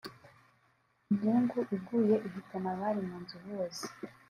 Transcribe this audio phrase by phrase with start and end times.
[1.11, 3.85] intengu iguye ihitana abari mu nzu bose